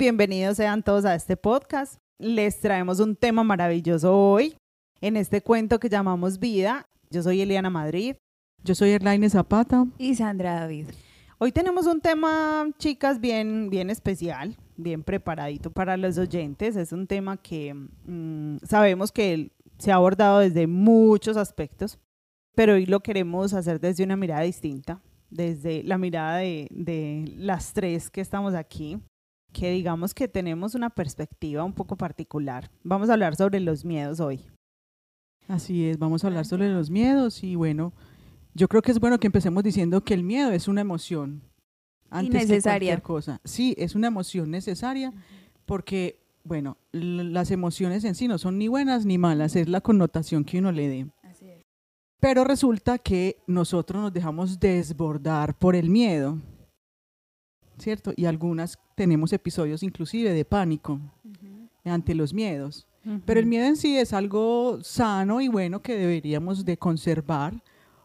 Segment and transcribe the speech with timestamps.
[0.00, 1.96] bienvenidos sean todos a este podcast.
[2.18, 4.56] Les traemos un tema maravilloso hoy
[5.02, 6.86] en este cuento que llamamos Vida.
[7.10, 8.16] Yo soy Eliana Madrid.
[8.64, 9.86] Yo soy Erlaine Zapata.
[9.98, 10.86] Y Sandra David.
[11.36, 16.76] Hoy tenemos un tema, chicas, bien, bien especial, bien preparadito para los oyentes.
[16.76, 21.98] Es un tema que mm, sabemos que se ha abordado desde muchos aspectos,
[22.54, 27.74] pero hoy lo queremos hacer desde una mirada distinta, desde la mirada de, de las
[27.74, 28.98] tres que estamos aquí,
[29.52, 32.70] que digamos que tenemos una perspectiva un poco particular.
[32.82, 34.40] Vamos a hablar sobre los miedos hoy.
[35.48, 37.92] Así es, vamos a hablar sobre los miedos y bueno,
[38.54, 41.42] yo creo que es bueno que empecemos diciendo que el miedo es una emoción.
[42.08, 42.96] Antes necesaria.
[42.96, 43.40] Que cualquier cosa.
[43.44, 45.12] Sí, es una emoción necesaria
[45.66, 50.44] porque, bueno, las emociones en sí no son ni buenas ni malas, es la connotación
[50.44, 51.06] que uno le dé.
[51.22, 51.62] Así es.
[52.20, 56.38] Pero resulta que nosotros nos dejamos desbordar por el miedo,
[57.78, 58.12] ¿cierto?
[58.16, 61.00] Y algunas tenemos episodios inclusive de pánico
[61.86, 62.86] ante los miedos.
[63.24, 67.54] Pero el miedo en sí es algo sano y bueno que deberíamos de conservar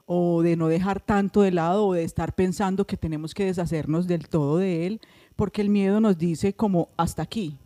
[0.05, 4.07] o de no dejar tanto de lado o de estar pensando que tenemos que deshacernos
[4.07, 5.01] del todo de él,
[5.35, 7.57] porque el miedo nos dice como hasta aquí,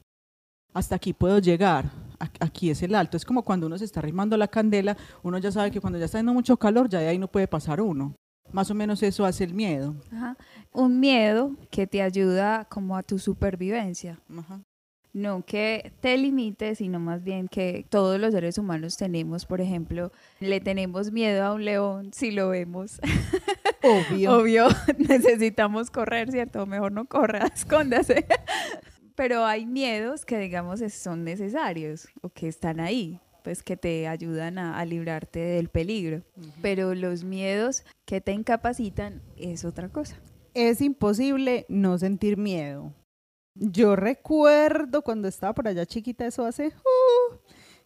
[0.73, 1.91] hasta aquí puedo llegar,
[2.39, 3.16] aquí es el alto.
[3.16, 6.05] Es como cuando uno se está arrimando la candela, uno ya sabe que cuando ya
[6.05, 8.16] está haciendo mucho calor, ya de ahí no puede pasar uno.
[8.52, 9.95] Más o menos eso hace el miedo.
[10.72, 14.19] Un miedo que te ayuda como a tu supervivencia.
[14.38, 14.61] Ajá
[15.14, 20.11] no que te limites, sino más bien que todos los seres humanos tenemos, por ejemplo,
[20.39, 23.00] le tenemos miedo a un león si lo vemos.
[23.83, 24.38] Obvio.
[24.38, 26.66] Obvio, necesitamos correr, ¿cierto?
[26.66, 28.25] Mejor no corra, escóndase.
[29.16, 34.58] Pero hay miedos que, digamos, son necesarios o que están ahí, pues que te ayudan
[34.58, 36.23] a, librarte del peligro.
[36.62, 40.17] Pero los miedos que te incapacitan es otra cosa.
[40.54, 42.94] Es imposible no sentir miedo
[43.60, 47.36] yo recuerdo cuando estaba por allá chiquita, eso hace, uh,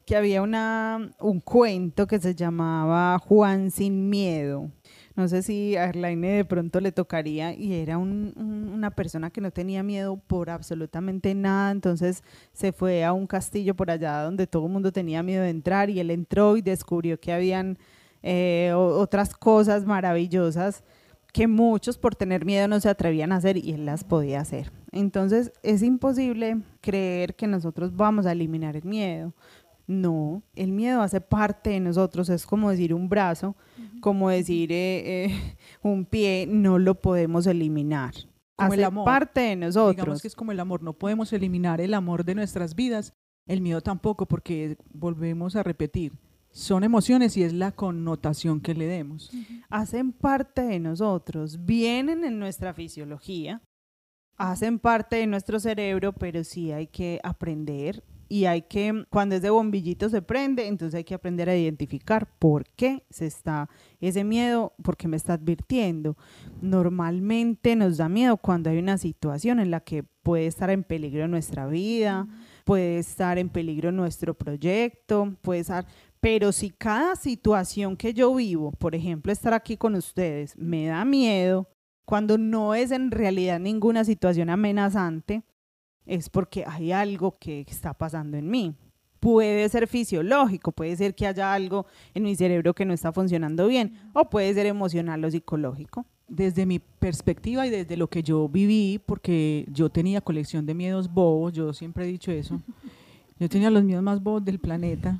[0.05, 4.71] que había una, un cuento que se llamaba Juan sin miedo.
[5.15, 9.51] No sé si a Arlaine de pronto le tocaría y era una persona que no
[9.51, 14.65] tenía miedo por absolutamente nada, entonces se fue a un castillo por allá donde todo
[14.65, 17.77] el mundo tenía miedo de entrar y él entró y descubrió que habían
[18.23, 20.83] eh, otras cosas maravillosas
[21.33, 24.71] que muchos por tener miedo no se atrevían a hacer y él las podía hacer.
[24.91, 29.33] Entonces es imposible creer que nosotros vamos a eliminar el miedo.
[29.85, 33.55] No, el miedo hace parte de nosotros, es como decir un brazo,
[33.99, 38.13] como decir eh, eh, un pie, no lo podemos eliminar.
[38.55, 39.05] Como hace el amor.
[39.05, 39.95] parte de nosotros.
[39.95, 43.13] Digamos que es como el amor, no podemos eliminar el amor de nuestras vidas,
[43.45, 46.13] el miedo tampoco, porque volvemos a repetir,
[46.53, 49.31] son emociones y es la connotación que le demos.
[49.69, 53.61] Hacen parte de nosotros, vienen en nuestra fisiología,
[54.37, 59.51] hacen parte de nuestro cerebro, pero sí hay que aprender y hay que, cuando ese
[59.51, 63.69] bombillito se prende, entonces hay que aprender a identificar por qué se está
[64.01, 66.17] ese miedo, por qué me está advirtiendo.
[66.59, 71.27] Normalmente nos da miedo cuando hay una situación en la que puede estar en peligro
[71.27, 72.27] nuestra vida,
[72.63, 75.85] puede estar en peligro nuestro proyecto, puede estar,
[76.19, 81.05] pero si cada situación que yo vivo, por ejemplo, estar aquí con ustedes, me da
[81.05, 81.69] miedo,
[82.03, 85.43] cuando no es en realidad ninguna situación amenazante,
[86.05, 88.75] es porque hay algo que está pasando en mí.
[89.19, 93.67] Puede ser fisiológico, puede ser que haya algo en mi cerebro que no está funcionando
[93.67, 96.05] bien, o puede ser emocional o psicológico.
[96.27, 101.13] Desde mi perspectiva y desde lo que yo viví, porque yo tenía colección de miedos
[101.13, 102.61] bobos, yo siempre he dicho eso,
[103.39, 105.19] yo tenía los miedos más bobos del planeta,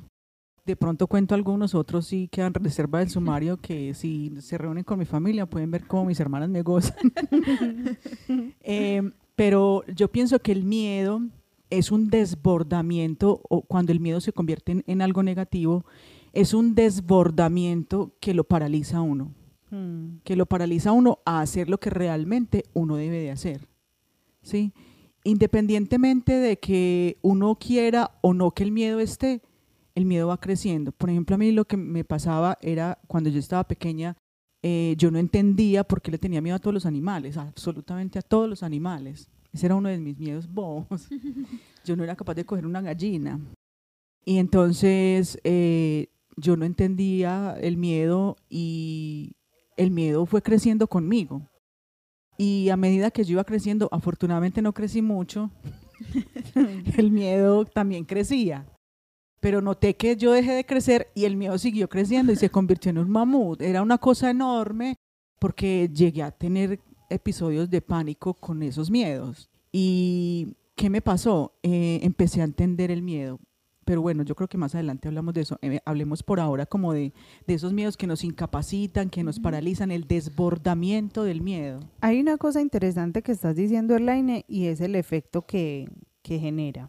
[0.64, 4.98] de pronto cuento algunos, otros sí quedan reserva del sumario que si se reúnen con
[4.98, 6.94] mi familia pueden ver cómo mis hermanas me gozan.
[8.66, 9.02] Eh,
[9.36, 11.22] pero yo pienso que el miedo
[11.70, 15.84] es un desbordamiento, o cuando el miedo se convierte en, algo negativo,
[16.32, 19.32] es un desbordamiento que lo paraliza a uno,
[19.70, 20.18] hmm.
[20.24, 23.68] que lo paraliza a uno a hacer lo que realmente uno debe de hacer.
[24.42, 24.72] ¿sí?
[25.24, 29.42] Independientemente de que uno quiera o no que el miedo esté,
[29.94, 30.92] el miedo va creciendo.
[30.92, 34.16] Por ejemplo, a mí lo que me pasaba era cuando yo estaba pequeña,
[34.62, 38.22] eh, yo no entendía por qué le tenía miedo a todos los animales, absolutamente a
[38.22, 39.28] todos los animales.
[39.54, 41.08] Ese era uno de mis miedos bobos.
[41.84, 43.40] Yo no era capaz de coger una gallina.
[44.26, 46.08] Y entonces eh,
[46.38, 49.36] yo no entendía el miedo y
[49.76, 51.42] el miedo fue creciendo conmigo.
[52.38, 55.50] Y a medida que yo iba creciendo, afortunadamente no crecí mucho,
[56.96, 58.66] el miedo también crecía
[59.44, 62.88] pero noté que yo dejé de crecer y el miedo siguió creciendo y se convirtió
[62.88, 63.60] en un mamut.
[63.60, 64.96] Era una cosa enorme
[65.38, 66.80] porque llegué a tener
[67.10, 69.50] episodios de pánico con esos miedos.
[69.72, 71.54] Y ¿Qué me pasó?
[71.62, 73.38] Eh, empecé a entender el miedo.
[73.84, 75.58] Pero bueno, yo creo que más adelante hablamos de eso.
[75.60, 77.12] Eh, hablemos por ahora como de,
[77.46, 81.80] de, esos miedos que nos incapacitan, que nos paralizan, el desbordamiento del miedo.
[82.00, 85.88] Hay una cosa interesante que estás diciendo, Elaine, y es el efecto que,
[86.22, 86.88] que genera.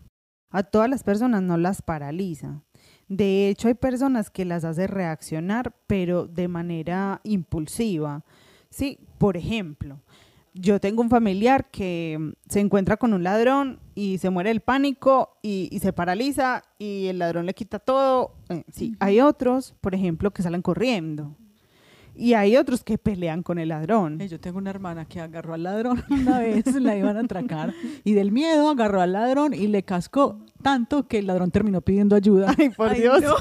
[0.50, 2.64] A todas las personas no las paraliza.
[3.10, 8.24] De hecho, hay personas que las hace reaccionar, pero de manera impulsiva.
[8.70, 10.00] Sí, por ejemplo,
[10.54, 14.62] yo tengo un familiar que mm, se encuentra con un ladrón y se muere el
[14.62, 18.36] pánico y, se paraliza y el ladrón le quita todo.
[18.50, 21.36] Eh, sí, hay otros, por ejemplo, que salen corriendo.
[22.18, 24.20] Y hay otros que pelean con el ladrón.
[24.20, 27.74] Yo tengo una hermana que agarró al ladrón una vez, la iban a atracar,
[28.06, 32.16] y del miedo agarró al ladrón y le cascó tanto que el ladrón terminó pidiendo
[32.16, 32.56] ayuda.
[32.58, 33.22] Ay, por Dios.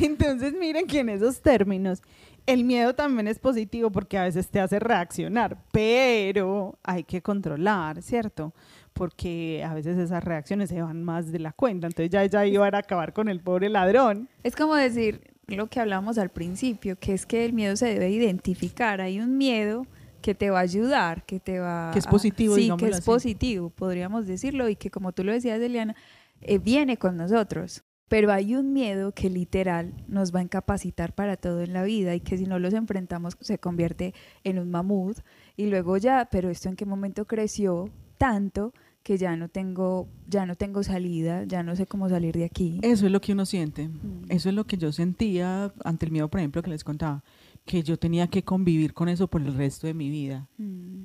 [0.00, 2.02] Entonces, miren que en esos términos,
[2.46, 8.02] el miedo también es positivo porque a veces te hace reaccionar, pero hay que controlar,
[8.02, 8.52] ¿cierto?
[8.92, 12.66] Porque a veces esas reacciones se van más de la cuenta, entonces ya, ya iba
[12.66, 14.28] a acabar con el pobre ladrón.
[14.42, 18.10] Es como decir lo que hablamos al principio, que es que el miedo se debe
[18.10, 19.86] identificar, hay un miedo
[20.20, 23.70] que te va a ayudar, que te va que es positivo, sí, que es positivo,
[23.70, 25.96] podríamos decirlo y que como tú lo decías, Eliana,
[26.40, 31.38] eh, viene con nosotros pero hay un miedo que literal nos va a incapacitar para
[31.38, 34.12] todo en la vida y que si no los enfrentamos se convierte
[34.44, 35.16] en un mamut
[35.56, 37.88] y luego ya, pero esto en qué momento creció
[38.18, 42.44] tanto que ya no tengo ya no tengo salida, ya no sé cómo salir de
[42.44, 42.80] aquí.
[42.82, 43.88] Eso es lo que uno siente.
[43.88, 44.24] Mm.
[44.28, 47.24] Eso es lo que yo sentía ante el miedo, por ejemplo, que les contaba,
[47.64, 50.50] que yo tenía que convivir con eso por el resto de mi vida.
[50.58, 51.04] Mm.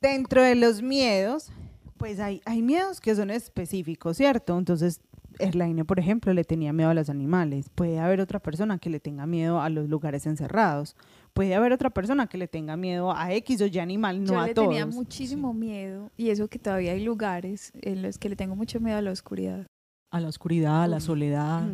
[0.00, 1.52] Dentro de los miedos,
[1.98, 4.58] pues hay, hay miedos que son específicos, ¿cierto?
[4.58, 5.00] Entonces
[5.38, 7.70] Erlaine, por ejemplo, le tenía miedo a los animales.
[7.74, 10.96] Puede haber otra persona que le tenga miedo a los lugares encerrados.
[11.32, 14.48] Puede haber otra persona que le tenga miedo a X o Y animal, no a
[14.48, 14.54] todos.
[14.54, 18.36] Yo le tenía muchísimo miedo y eso que todavía hay lugares en los que le
[18.36, 19.66] tengo mucho miedo a la oscuridad.
[20.10, 21.64] A la oscuridad, a la soledad.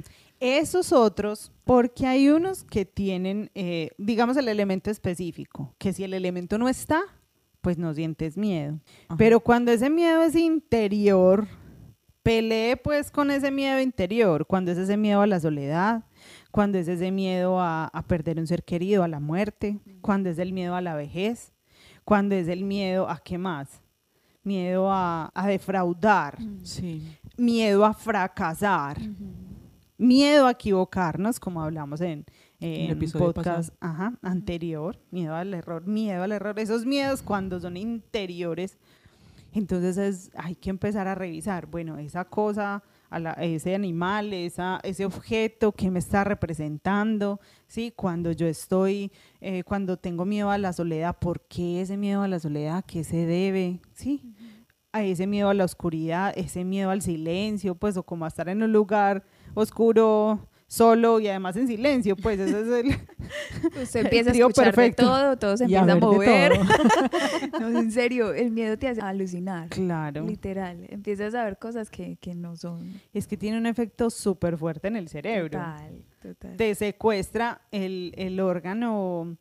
[0.40, 6.12] Esos otros, porque hay unos que tienen, eh, digamos, el elemento específico, que si el
[6.12, 7.02] elemento no está,
[7.60, 8.78] pues no sientes miedo.
[9.16, 11.46] Pero cuando ese miedo es interior,
[12.24, 16.04] Pelee pues con ese miedo interior, cuando es ese miedo a la soledad,
[16.50, 20.54] cuando es ese miedo a, perder un ser querido, a la muerte, cuando es el
[20.54, 21.52] miedo a la vejez,
[22.02, 23.82] cuando es el miedo a qué más,
[24.42, 26.38] miedo a, defraudar,
[27.36, 28.98] miedo a fracasar,
[29.98, 32.24] miedo a equivocarnos, como hablamos en,
[32.58, 33.74] el podcast
[34.22, 38.78] anterior, miedo al error, miedo al error, esos miedos cuando son interiores
[39.54, 42.82] entonces es, hay que empezar a revisar, bueno, esa cosa,
[43.40, 47.92] ese animal, ese objeto que me está representando, ¿sí?
[47.94, 52.28] Cuando yo estoy, eh, cuando tengo miedo a la soledad, ¿por qué ese miedo a
[52.28, 52.84] la soledad?
[52.84, 53.80] ¿Qué se debe?
[53.92, 54.34] ¿Sí?
[54.92, 58.48] A ese miedo a la oscuridad, ese miedo al silencio, pues, o como a estar
[58.48, 59.24] en un lugar
[59.54, 62.86] oscuro, solo y además en silencio, pues ese es el
[63.82, 65.04] Usted empieza a escuchar perfecto.
[65.04, 66.58] todo, todo se empieza a, mover.
[67.60, 69.68] no, en serio, el miedo te hace alucinar.
[69.68, 70.26] Claro.
[70.26, 73.00] Literal, empiezas a ver cosas que, que no son.
[73.12, 75.58] Es que tiene un efecto súper fuerte en el cerebro.
[75.58, 76.56] Total, total.
[76.56, 79.36] Te secuestra el, el órgano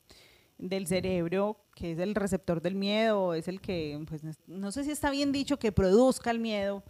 [0.57, 4.91] del cerebro que es el receptor del miedo, es el que, pues no sé si
[4.91, 6.83] está bien dicho que produzca el miedo,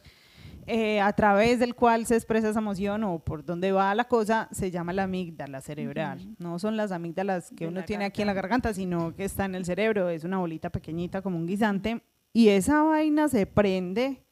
[0.67, 4.47] eh, a través del cual se expresa esa emoción o por dónde va la cosa,
[4.51, 6.35] se llama la amígdala cerebral.
[6.39, 9.55] No son las amígdalas que uno tiene aquí en la garganta, sino que está en
[9.55, 12.01] el cerebro, es una bolita pequeñita como un guisante.
[12.33, 14.23] Y esa vaina se prende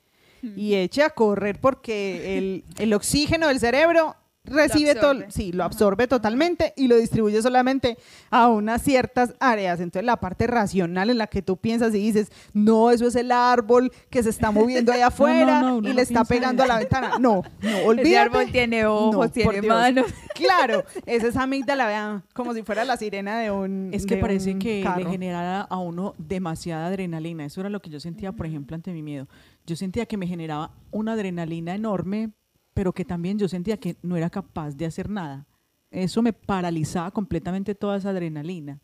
[0.41, 6.07] y echa a correr porque el, el oxígeno del cerebro recibe todo, sí, lo absorbe
[6.07, 7.97] totalmente y lo distribuye solamente
[8.29, 9.79] a unas ciertas áreas.
[9.79, 13.31] Entonces la parte racional en la que tú piensas y dices, no, eso es el
[13.31, 17.19] árbol que se está moviendo allá afuera y le está pegando a la ventana.
[17.19, 18.09] No, no, olvídate.
[18.11, 20.07] El árbol tiene ojos, tiene manos.
[20.33, 24.57] Claro, es esa amígdala, vean, como si fuera la sirena de un Es que parece
[24.57, 27.45] que le generara a uno demasiada adrenalina.
[27.45, 29.27] Eso era lo que yo sentía, por ejemplo, ante mi miedo.
[29.67, 32.31] Yo sentía que me generaba una adrenalina enorme
[32.73, 35.45] pero que también yo sentía que no era capaz de hacer nada.
[35.89, 38.79] Eso me paralizaba completamente toda esa adrenalina,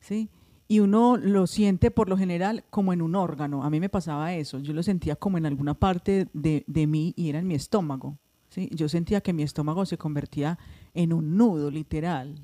[0.00, 0.28] ¿sí?
[0.68, 3.62] Y uno lo siente por lo general como en un órgano.
[3.62, 4.58] A mí me pasaba eso.
[4.58, 8.16] Yo lo sentía como en alguna parte de, de mí y era en mi estómago.
[8.48, 8.70] ¿sí?
[8.72, 10.58] Yo sentía que mi estómago se convertía
[10.94, 12.38] en un nudo literal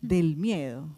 [0.00, 0.88] del miedo.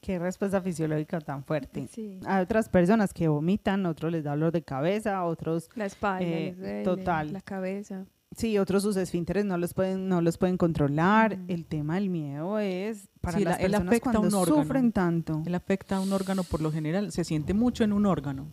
[0.00, 1.88] Qué respuesta fisiológica tan fuerte.
[2.26, 5.68] Hay otras personas que vomitan, otros les da dolor de cabeza, otros...
[5.74, 7.32] La espalda, eh, total.
[7.32, 8.06] la cabeza.
[8.36, 11.38] Sí, otros sus esfínteres no los pueden, no los pueden controlar.
[11.48, 15.42] El tema del miedo es para las personas cuando sufren tanto.
[15.46, 18.46] Él afecta a un órgano por lo general, se siente mucho en un órgano.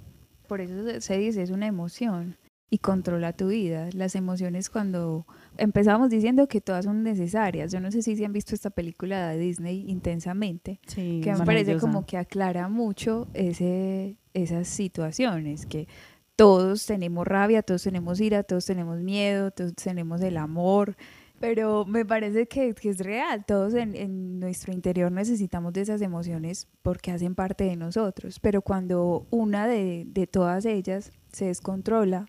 [0.48, 2.38] Por eso se dice, es una emoción
[2.70, 3.90] y controla tu vida.
[3.94, 5.26] Las emociones cuando
[5.58, 7.72] empezamos diciendo que todas son necesarias.
[7.72, 11.46] Yo no sé si se han visto esta película de Disney intensamente, Sí, que me
[11.46, 15.88] parece como que aclara mucho ese, esas situaciones, que
[16.36, 20.96] todos tenemos rabia, todos tenemos ira, todos tenemos miedo, todos tenemos el amor,
[21.40, 27.12] pero me parece que, es real, todos en, nuestro interior necesitamos de esas emociones porque
[27.12, 32.26] hacen parte de nosotros, pero cuando una de, todas ellas se descontrola,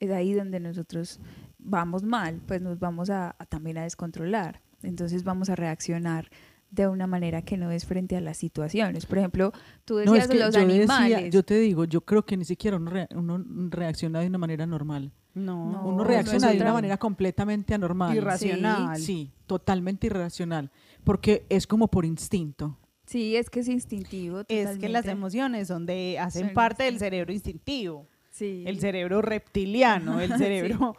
[0.00, 1.20] es ahí donde nosotros
[1.58, 6.30] vamos mal, pues nos vamos a también a descontrolar, entonces vamos a reaccionar
[6.70, 9.06] de una manera que no es frente a las situaciones.
[9.06, 9.52] Por ejemplo,
[9.84, 11.08] tú No, decías es que los yo animales.
[11.10, 14.38] decía, yo te digo, yo creo que ni siquiera uno, rea- uno reacciona de una
[14.38, 15.12] manera normal.
[15.34, 18.14] No, No, Uno no reacciona de una manera completamente anormal.
[18.16, 18.98] irracional.
[18.98, 20.70] Sí, totalmente irracional,
[21.04, 22.76] porque es como por instinto.
[23.06, 24.42] Sí, es que es instintivo.
[24.48, 28.62] Es que las emociones son de, hacen Son parte del cerebro instintivo, Sí.
[28.66, 30.96] el cerebro reptiliano, el cerebro.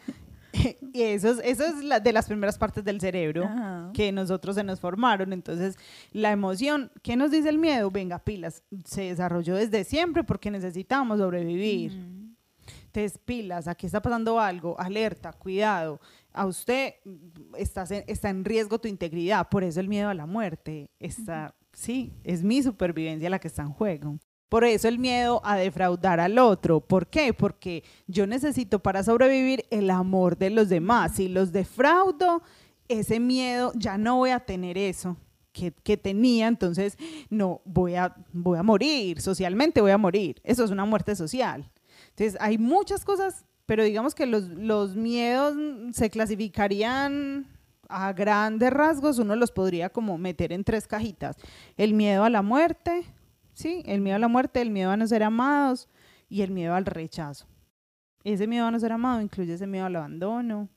[0.93, 3.91] y eso es, eso es la, de las primeras partes del cerebro Ajá.
[3.93, 5.33] que nosotros se nos formaron.
[5.33, 5.77] Entonces,
[6.11, 7.89] la emoción, ¿qué nos dice el miedo?
[7.91, 11.91] Venga, pilas, se desarrolló desde siempre porque necesitamos sobrevivir.
[11.93, 12.29] Ujú.
[12.87, 15.99] Entonces, pilas, aquí está pasando algo, alerta, cuidado.
[16.33, 20.13] A usted mm, estás en- está en riesgo tu integridad, por eso el miedo a
[20.13, 24.17] la muerte está, sí, es mi supervivencia la que está en juego.
[24.49, 26.81] Por eso el miedo a defraudar al otro.
[26.81, 27.33] ¿Por qué?
[27.33, 31.15] Porque yo necesito para sobrevivir el amor de los demás.
[31.15, 32.41] Si los defraudo,
[32.87, 35.15] ese miedo, ya no voy a tener eso
[35.51, 36.97] que, que tenía, entonces
[37.29, 40.41] no, voy a, voy a morir, socialmente voy a morir.
[40.43, 41.69] Eso es una muerte social.
[42.09, 45.55] Entonces, hay muchas cosas, pero digamos que los, los miedos
[45.93, 47.47] se clasificarían
[47.87, 51.37] a grandes rasgos, uno los podría como meter en tres cajitas.
[51.77, 53.03] El miedo a la muerte,
[53.59, 55.87] sí, el miedo a la muerte, el miedo a no ser amados
[56.29, 57.45] y el miedo al rechazo.
[58.23, 60.69] Ese miedo a no ser amado incluye ese miedo al abandono.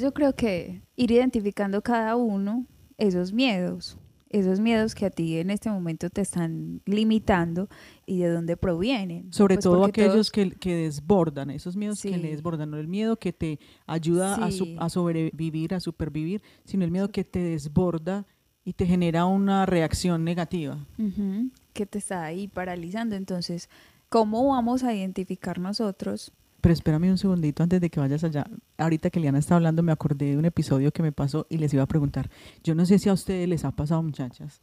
[0.00, 2.66] Yo creo que ir identificando cada uno
[2.98, 3.96] esos miedos,
[4.28, 7.68] esos miedos que a ti en este momento te están limitando
[8.06, 9.32] y de dónde provienen.
[9.32, 12.76] Sobre Pues todo porque aquellos todos- que, que desbordan, esos miedos que le desbordan, no
[12.78, 14.76] el miedo que te ayuda a, su- Sí.
[14.80, 18.26] a sobrevivir, a supervivir, sino el miedo que te desborda
[18.64, 20.84] y te genera una reacción negativa.
[20.98, 23.16] Ujú, que te está ahí paralizando.
[23.16, 23.68] Entonces,
[24.08, 26.32] ¿cómo vamos a identificar nosotros?
[26.62, 28.46] Pero espérame un segundito antes de que vayas allá.
[28.78, 31.74] Ahorita que Liana está hablando, me acordé de un episodio que me pasó y les
[31.74, 32.30] iba a preguntar.
[32.62, 34.62] Yo no sé si a ustedes les ha pasado, muchachas.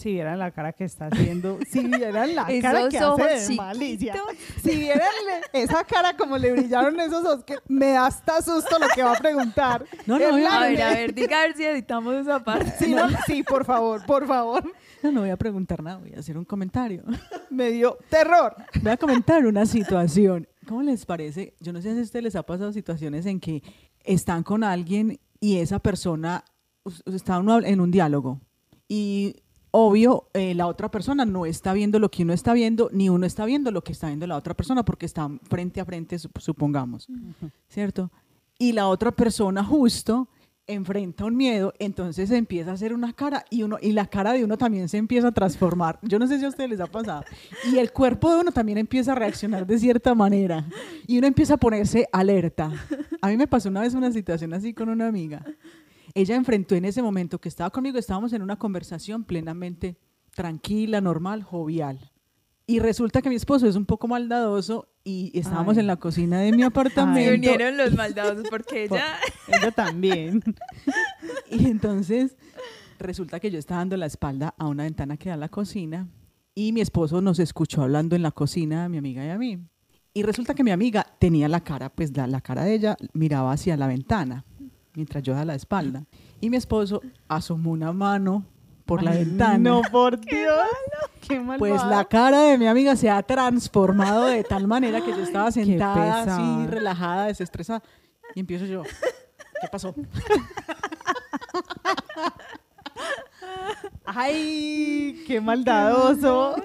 [0.00, 4.14] Si vieran la cara que está haciendo, si vieran la cara que hace de malicia,
[4.62, 5.06] si vieran
[5.52, 9.12] esa cara como le brillaron esos ojos, que me da hasta susto lo que va
[9.12, 9.84] a preguntar.
[10.06, 12.72] No, no, la- A ver, a ver, diga a ver si editamos esa parte.
[12.78, 14.64] Sí, no, sí, por favor, por favor.
[15.02, 17.02] No, no voy a preguntar nada, voy a hacer un comentario.
[17.50, 18.54] Me dio terror.
[18.82, 20.48] Voy a comentar una situación.
[20.66, 21.54] ¿Cómo les parece?
[21.60, 23.62] Yo no sé si a ustedes les ha pasado situaciones en que
[24.04, 26.44] están con alguien y esa persona
[27.06, 28.40] está en un diálogo
[28.88, 29.36] y
[29.72, 33.26] obvio eh, la otra persona no está viendo lo que uno está viendo ni uno
[33.26, 36.40] está viendo lo que está viendo la otra persona porque están frente a frente, sup-
[36.40, 37.08] supongamos,
[37.68, 38.10] ¿cierto?
[38.58, 40.28] Y la otra persona justo
[40.66, 44.44] enfrenta un miedo, entonces empieza a hacer una cara y uno y la cara de
[44.44, 45.98] uno también se empieza a transformar.
[46.02, 47.24] Yo no sé si a ustedes les ha pasado.
[47.72, 50.64] Y el cuerpo de uno también empieza a reaccionar de cierta manera
[51.08, 52.70] y uno empieza a ponerse alerta.
[53.20, 55.44] A mí me pasó una vez una situación así con una amiga.
[56.14, 59.96] Ella enfrentó en ese momento que estaba conmigo, estábamos en una conversación plenamente
[60.34, 62.10] tranquila, normal, jovial.
[62.66, 65.80] Y resulta que mi esposo es un poco maldadoso y estábamos Ay.
[65.80, 67.34] en la cocina de mi Se apartamento.
[67.34, 69.16] unieron los maldadosos porque Por- ella...
[69.48, 70.42] Ella también.
[71.50, 72.36] Y entonces
[73.00, 76.06] resulta que yo estaba dando la espalda a una ventana que da a la cocina
[76.54, 79.58] y mi esposo nos escuchó hablando en la cocina a mi amiga y a mí.
[80.14, 83.50] Y resulta que mi amiga tenía la cara, pues la, la cara de ella miraba
[83.52, 84.44] hacia la ventana
[84.94, 86.04] mientras yo daba la espalda.
[86.40, 88.44] Y mi esposo asomó una mano
[88.86, 89.58] por la Ay, ventana.
[89.58, 90.66] No, por Dios.
[91.20, 91.58] Qué malvado.
[91.58, 95.52] Pues la cara de mi amiga se ha transformado de tal manera que yo estaba
[95.52, 97.82] sentada así, relajada, desestresada.
[98.34, 98.82] Y empiezo yo.
[98.82, 99.94] ¿Qué pasó?
[104.04, 106.56] Ay, qué maldadoso.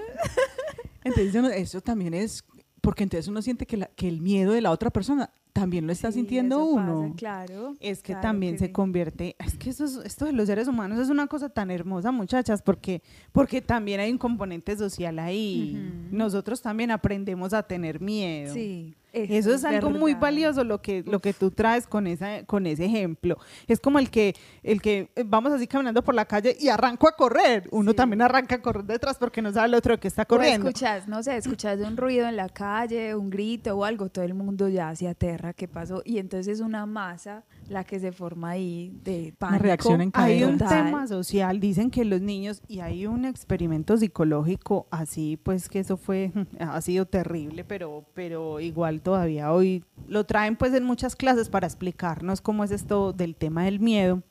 [1.04, 2.42] Entonces, eso también es,
[2.86, 5.92] porque entonces uno siente que, la- que el miedo de la otra persona también lo
[5.92, 7.14] está Sí, sintiendo pasa, uno.
[7.16, 7.74] claro.
[7.80, 8.72] Es que claro también que se sí.
[8.72, 12.12] convierte, es que eso es- esto de los seres humanos es una cosa tan hermosa,
[12.12, 13.02] muchachas, porque,
[13.32, 15.82] porque también hay un componente social ahí.
[16.12, 18.54] Nosotros también aprendemos a tener miedo.
[18.54, 22.66] Sí, Eso, es, algo muy valioso lo que, lo que tú traes con, esa, con
[22.66, 23.38] ese ejemplo.
[23.66, 27.08] Es como el que, el que eh, vamos así caminando por la calle y arranco
[27.08, 27.66] a correr.
[27.70, 30.66] Uno también arranca a correr detrás porque no sabe el otro que está corriendo.
[30.66, 34.24] O escuchas, no sé, escuchas un ruido en la calle, un grito o algo, todo
[34.24, 36.02] el mundo ya se aterra, ¿qué pasó?
[36.04, 39.56] Y entonces es una masa la que se forma ahí de pánico.
[39.56, 43.96] Una reacción en Hay un tema social, dicen que los niños, y hay un experimento
[43.96, 50.26] psicológico así, pues que eso fue, ha sido terrible, pero, pero igual todavía hoy lo
[50.26, 54.24] traen pues en muchas clases para explicarnos cómo es esto del tema del miedo.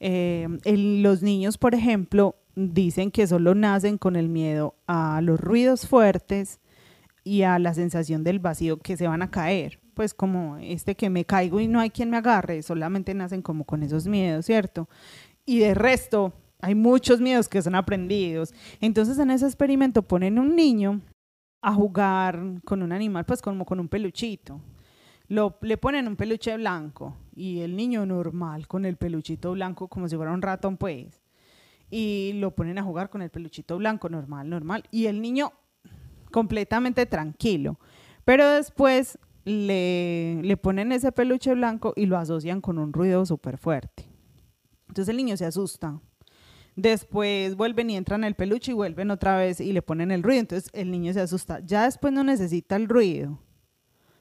[0.00, 5.88] Eh, los niños, por ejemplo, dicen que solo nacen con el miedo a los ruidos
[5.88, 6.60] fuertes
[7.24, 9.80] y a la sensación del vacío que se van a caer.
[9.94, 13.64] Pues como este que me caigo y no hay quien me agarre, solamente nacen como
[13.64, 14.90] con esos miedos, ¿cierto?
[15.46, 18.52] Y de resto, hay muchos miedos que son aprendidos.
[18.82, 21.00] Entonces en ese experimento ponen un niño
[21.60, 24.60] a jugar con un animal, pues como con un peluchito.
[25.28, 30.08] Lo, le ponen un peluche blanco y el niño normal con el peluchito blanco como
[30.08, 31.20] si fuera un ratón, pues.
[31.90, 34.84] Y lo ponen a jugar con el peluchito blanco, normal, normal.
[34.90, 35.52] Y el niño
[36.30, 37.78] completamente tranquilo.
[38.24, 43.58] Pero después le, le ponen ese peluche blanco y lo asocian con un ruido súper
[43.58, 44.06] fuerte.
[44.88, 46.00] Entonces el niño se asusta
[46.78, 50.38] Después vuelven y entran el peluche y vuelven otra vez y le ponen el ruido.
[50.38, 51.58] Entonces el niño se asusta.
[51.66, 53.40] Ya después no necesita el ruido,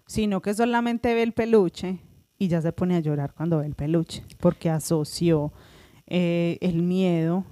[0.07, 1.99] sino que solamente ve el peluche
[2.39, 5.53] y ya se pone a llorar cuando ve el peluche, porque asoció
[6.07, 7.45] eh, el miedo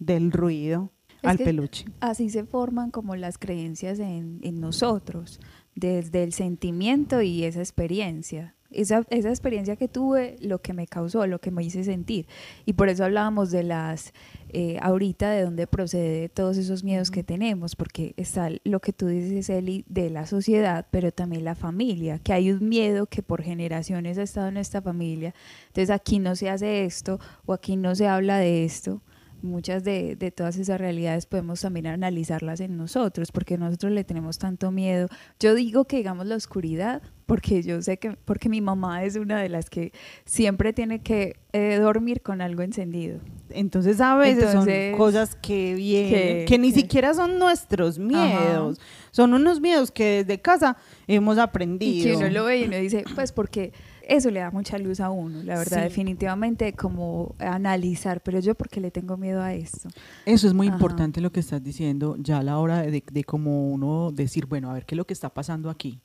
[0.00, 0.90] del ruido
[1.22, 1.84] al peluche.
[2.00, 5.38] Así se forman como las creencias en, en nosotros,
[5.76, 11.26] desde el sentimiento y esa experiencia esa, esa, experiencia que tuve, lo que me causó,
[11.26, 12.26] lo que me hice sentir.
[12.66, 14.12] Y por eso hablábamos de las,
[14.50, 19.06] eh, ahorita, de dónde procede todos esos miedos que tenemos, porque está lo que tú
[19.06, 23.42] dices, Eli, de la sociedad, pero también la familia, que hay un miedo que por
[23.42, 25.34] generaciones ha estado en esta familia.
[25.68, 29.00] Entonces aquí no se hace esto o aquí no se habla de esto
[29.42, 34.38] muchas de, de, todas esas realidades podemos también analizarlas en nosotros, porque nosotros le tenemos
[34.38, 35.08] tanto miedo.
[35.38, 39.40] Yo digo que digamos la oscuridad, porque yo sé que, porque mi mamá es una
[39.40, 39.92] de las que
[40.24, 43.20] siempre tiene que eh, dormir con algo encendido.
[43.50, 49.60] Entonces a veces son cosas que vienen, que, ni siquiera son nuestros miedos, son unos
[49.60, 52.08] miedos que desde casa hemos aprendido.
[52.08, 53.72] Y que uno lo ve y uno dice, pues porque
[54.08, 58.80] eso le da mucha luz a uno, la verdad, definitivamente como analizar, pero yo porque
[58.80, 59.90] le tengo miedo a esto.
[60.24, 63.70] Eso es muy importante lo que estás diciendo, ya a la hora de, de como
[63.70, 66.00] uno decir, bueno, a ver qué es lo que está pasando aquí.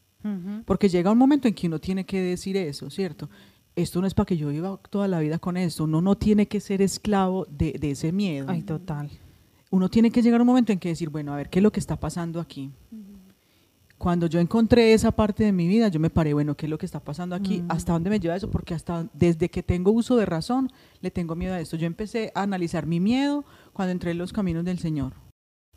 [0.66, 3.30] Porque llega un momento en que uno tiene que decir eso, ¿cierto?
[3.76, 6.48] Esto no es para que yo viva toda la vida con esto, uno no tiene
[6.48, 8.48] que ser esclavo de, de ese miedo.
[8.50, 9.10] Ay, total.
[9.70, 11.64] Uno tiene que llegar a un momento en que decir, bueno, a ver qué es
[11.64, 12.72] lo que está pasando aquí
[14.04, 16.78] cuando yo encontré esa parte de mi vida, yo me paré, bueno, ¿qué es lo
[16.78, 17.62] que está pasando aquí?
[17.62, 17.72] Mm.
[17.72, 18.52] ¿Hasta dónde me lleva eso?
[18.52, 21.78] Porque hasta desde que tengo uso de razón, le tengo miedo a esto.
[21.78, 25.14] Yo empecé a analizar mi miedo cuando entré en los caminos del Señor.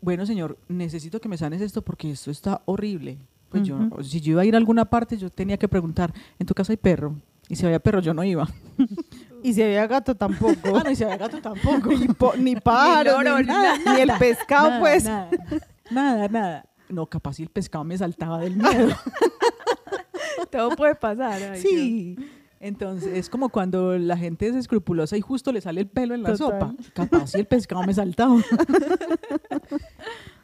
[0.01, 3.17] Bueno, Señor, necesito que me sanes esto porque esto está horrible.
[3.47, 6.45] Pues yo, si yo iba a ir a alguna parte, yo tenía que preguntar, ¿en
[6.45, 7.15] tu casa hay perro?
[7.47, 8.45] Y si había perro, yo no iba.
[9.41, 10.53] y si había gato, tampoco.
[10.75, 11.91] Ah, no, y si había gato, tampoco.
[12.37, 13.45] ni, pájaro, ni,
[13.89, 15.05] ni, el pescado, pues.
[15.05, 18.95] nada, nada no, capaz si el pescado me saltaba del miedo.
[20.51, 21.57] Todo puede pasar.
[21.57, 22.17] sí.
[22.59, 26.23] Entonces, es como cuando la gente es escrupulosa y justo le sale el pelo en
[26.23, 26.73] la sopa.
[26.93, 28.35] Capaz si el pescado me saltaba.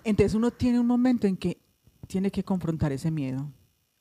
[0.04, 1.60] Entonces uno tiene un momento en que
[2.08, 3.52] tiene que confrontar ese miedo.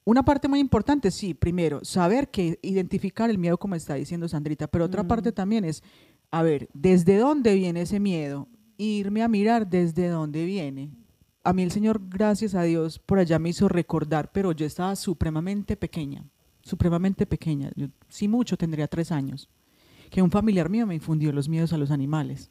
[0.04, 4.66] Una parte muy importante, sí, primero, saber que identificar el miedo como está diciendo Sandrita,
[4.66, 5.34] pero otra parte mm.
[5.34, 5.82] también es,
[6.30, 8.48] a ver, ¿desde dónde viene ese miedo?
[8.76, 10.90] Irme a mirar desde dónde viene
[11.44, 14.94] a mí el Señor, gracias a Dios, por allá me hizo recordar, pero yo estaba
[14.96, 16.24] supremamente pequeña,
[16.62, 19.48] supremamente pequeña, yo sí mucho, tendría tres años,
[20.10, 22.50] que un familiar mío me infundió los miedos a los animales.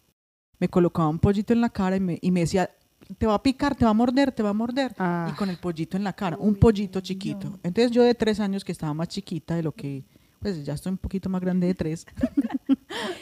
[0.59, 2.69] Me colocaba un pollito en la cara y me, y me decía,
[3.17, 4.93] te va a picar, te va a morder, te va a morder.
[4.97, 5.29] Ah.
[5.31, 7.59] Y con el pollito en la cara, un pollito chiquito.
[7.63, 10.03] Entonces yo de tres años, que estaba más chiquita de lo que,
[10.39, 12.05] pues ya estoy un poquito más grande de tres,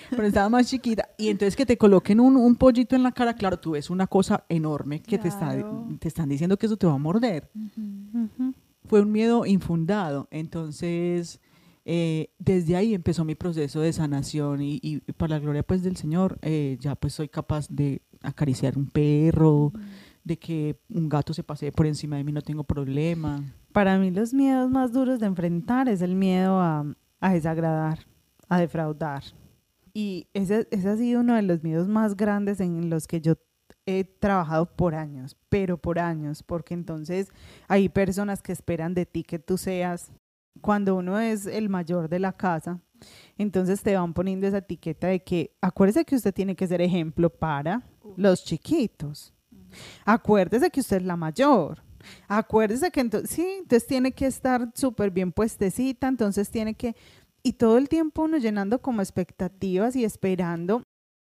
[0.09, 1.09] pero estaba más chiquita.
[1.17, 4.07] Y entonces que te coloquen un, un, pollito en la cara, claro, tú ves una
[4.07, 5.55] cosa enorme que te, está,
[5.99, 7.49] te están diciendo que eso te va a morder.
[8.85, 10.27] Fue un miedo infundado.
[10.31, 11.39] Entonces,
[11.85, 15.95] eh, desde ahí empezó mi proceso de sanación y, y para la gloria pues del
[15.95, 19.71] Señor, eh, ya pues soy capaz de acariciar un perro,
[20.23, 23.43] de que un gato se pase por encima de mí, no tengo problema.
[23.71, 26.85] Para mí los miedos más duros de enfrentar es el miedo a,
[27.19, 27.99] a desagradar,
[28.47, 29.23] a defraudar.
[29.99, 33.33] Y ese, ese ha sido uno de los miedos más grandes en los que yo
[33.85, 37.27] he trabajado por años, pero por años, porque entonces
[37.67, 40.13] hay personas que esperan de ti que tú seas,
[40.61, 42.79] cuando uno es el mayor de la casa,
[43.37, 47.29] entonces te van poniendo esa etiqueta de que acuérdese que usted tiene que ser ejemplo
[47.29, 47.83] para
[48.15, 49.33] los chiquitos.
[50.05, 51.83] Acuérdese que usted es la mayor.
[52.29, 56.95] Acuérdese que entonces, sí, entonces tiene que estar súper bien puestecita, entonces tiene que,
[57.43, 60.83] y todo el tiempo uno llenando como expectativas y esperando.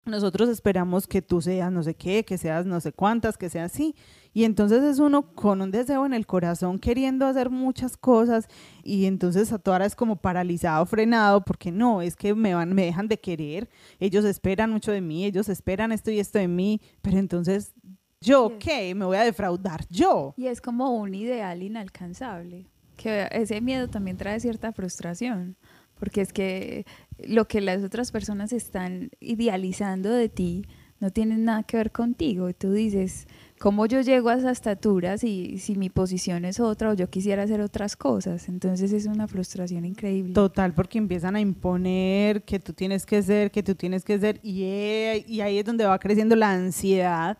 [0.06, 3.74] Nosotros esperamos que tú seas no sé qué, que seas no sé cuántas, que seas
[3.74, 3.94] así.
[4.34, 8.48] Y entonces es uno con un deseo en el corazón queriendo hacer muchas cosas
[8.84, 12.74] y entonces a toda hora es como paralizado, frenado, porque no, es que me, van,
[12.74, 16.48] me dejan de querer, ellos esperan mucho de mí, ellos esperan esto y esto de
[16.48, 17.74] mí, pero entonces
[18.22, 20.34] yo qué, me voy a defraudar yo.
[20.38, 25.58] Y es como un ideal inalcanzable, que ese miedo también trae cierta frustración
[26.00, 26.86] porque es que
[27.26, 30.66] lo que las otras personas están idealizando de ti
[31.00, 32.52] no tiene nada que ver contigo.
[32.54, 33.28] Tú dices,
[33.60, 37.44] ¿cómo yo llego a esa estatura si, si mi posición es otra o yo quisiera
[37.44, 38.50] hacer otras cosas?
[38.50, 40.34] Entonces es una frustración increíble.
[40.34, 44.40] Total, porque empiezan a imponer que tú tienes que ser, que tú tienes que ser,
[44.42, 47.38] y, eh, y ahí es donde va creciendo la ansiedad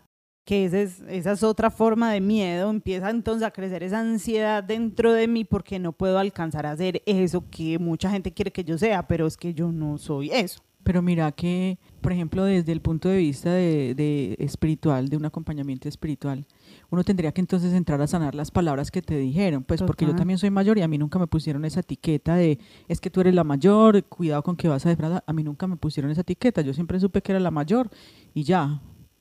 [0.48, 4.64] que esa es, esa es otra forma de miedo, empieza entonces a crecer esa ansiedad
[4.64, 8.64] dentro de mí porque no puedo alcanzar a hacer eso que mucha gente quiere que
[8.64, 10.62] yo sea, pero es que yo no soy eso.
[10.84, 15.86] Pero mira que, por ejemplo, desde el punto de vista de, espiritual, de un acompañamiento
[15.86, 16.46] espiritual,
[16.88, 20.14] uno tendría que entonces entrar a sanar las palabras que te dijeron, pues porque yo
[20.14, 22.58] también soy mayor y a mí nunca me pusieron esa etiqueta de
[22.88, 25.66] es que tú eres la mayor, cuidado con que vas a defraudar, a mí nunca
[25.66, 27.90] me pusieron esa etiqueta, yo siempre supe que era la mayor
[28.32, 28.80] y ya,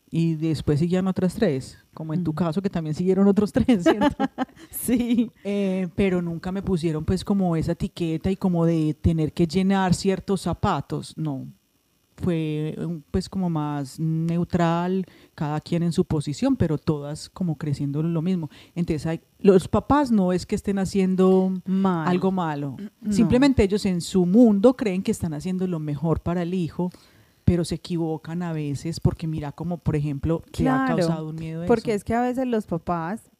[0.09, 4.15] y después siguieron otras tres, como en tu caso que también siguieron otros tres, ¿cierto?
[4.71, 5.31] sí.
[5.43, 9.93] Eh, pero nunca me pusieron pues como esa etiqueta y como de tener que llenar
[9.93, 11.47] ciertos zapatos, no.
[12.15, 12.75] Fue
[13.11, 18.49] pues como más neutral, cada quien en su posición, pero todas como creciendo lo mismo.
[18.73, 22.77] Entonces hay, los papás no es que estén haciendo algo malo,
[23.11, 26.89] simplemente ellos en su mundo creen que están haciendo lo mejor para el hijo
[27.47, 31.65] pero se equivocan a veces porque mira como por ejemplo que ha causado un miedo
[31.65, 33.31] porque es que a veces los papás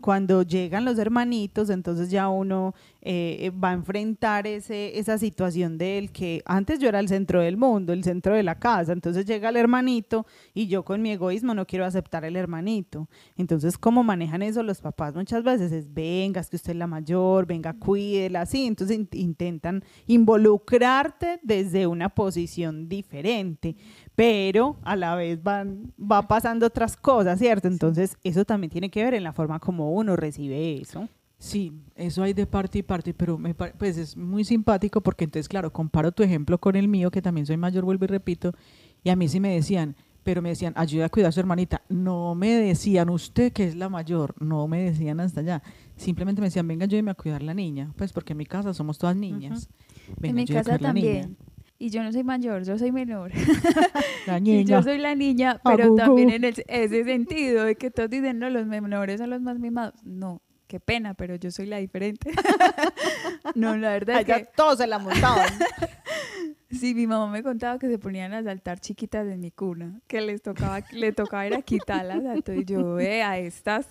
[0.00, 5.78] cuando llegan los hermanitos, entonces ya uno eh, eh, va a enfrentar ese, esa situación
[5.78, 8.92] de él que antes yo era el centro del mundo, el centro de la casa,
[8.92, 13.08] entonces llega el hermanito y yo con mi egoísmo no quiero aceptar el hermanito.
[13.36, 15.72] Entonces, ¿cómo manejan eso los papás muchas veces?
[15.72, 18.64] Es, venga, es que usted es la mayor, venga, cuídela, así.
[18.64, 23.76] Entonces intentan involucrarte desde una posición diferente
[24.18, 27.68] pero a la vez van, va pasando otras cosas, ¿cierto?
[27.68, 31.08] Entonces, eso también tiene que ver en la forma como uno recibe eso.
[31.38, 35.48] Sí, eso hay de parte y parte, pero me pues es muy simpático porque entonces,
[35.48, 38.54] claro, comparo tu ejemplo con el mío, que también soy mayor, vuelvo y repito,
[39.04, 41.82] y a mí sí me decían, pero me decían, ayuda a cuidar a su hermanita.
[41.88, 45.62] No me decían, usted que es la mayor, no me decían hasta allá.
[45.94, 48.98] Simplemente me decían, venga, ayúdeme a cuidar la niña, pues porque en mi casa somos
[48.98, 49.70] todas niñas.
[50.20, 51.36] en mi casa también.
[51.80, 53.30] Y yo no soy mayor, yo soy menor.
[54.26, 54.60] La niña.
[54.60, 58.50] y yo soy la niña, pero también en ese sentido de que todos dicen, no,
[58.50, 59.94] los menores son los más mimados.
[60.02, 62.32] No, qué pena, pero yo soy la diferente.
[63.54, 64.48] no, la verdad es que...
[64.56, 65.48] todos se la montaban.
[66.70, 70.20] Sí, mi mamá me contaba que se ponían a saltar chiquitas de mi cuna, que
[70.20, 73.86] les tocaba, le tocaba ir a quitarlas, y yo, eh, a estas.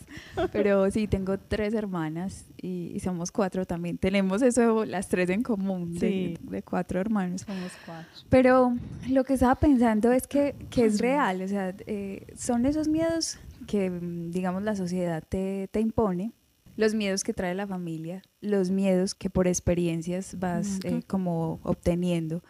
[0.51, 3.97] Pero sí, tengo tres hermanas y, somos cuatro también.
[3.97, 7.41] Tenemos eso, las tres en común, de, cuatro hermanos.
[7.41, 8.23] Somos cuatro.
[8.29, 8.75] Pero
[9.09, 13.39] lo que estaba pensando es que, que es real, o sea, eh, son esos miedos
[13.65, 16.33] que, digamos, la sociedad te, te impone
[16.77, 22.43] los miedos que trae la familia, los miedos que por experiencias vas eh, como obteniendo.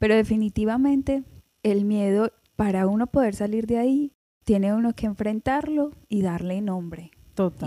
[0.00, 1.24] Pero definitivamente
[1.62, 4.12] el miedo, para uno poder salir de ahí,
[4.44, 7.10] tiene uno que enfrentarlo y darle nombre.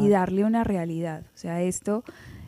[0.02, 1.28] Y darle una realidad.
[1.36, 2.04] O sea, esto,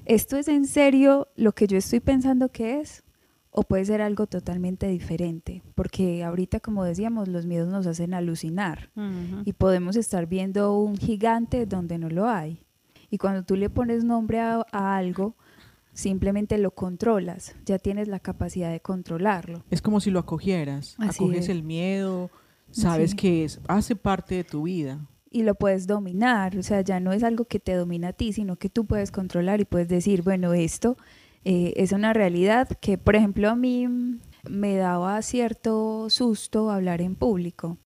[0.06, 3.04] esto es en serio lo que yo estoy pensando que es
[3.52, 8.90] o puede ser algo totalmente diferente, porque ahorita, como decíamos, los miedos nos hacen alucinar
[9.46, 12.66] y podemos estar viendo un gigante donde no lo hay.
[13.12, 15.36] Y cuando tú le pones nombre a algo,
[15.96, 19.64] simplemente lo controlas, ya tienes la capacidad de controlarlo.
[19.72, 22.30] Es como si lo acogieras, acoges el miedo,
[22.70, 25.08] sabes que es, hace parte de tu vida.
[25.32, 28.32] Y lo puedes dominar, o sea, ya no es algo que te domina a ti,
[28.32, 30.98] sino que tú puedes controlar y puedes decir, bueno, esto
[31.44, 33.88] eh, es una realidad que, por ejemplo, a mí
[34.50, 37.78] me daba cierto susto hablar en público.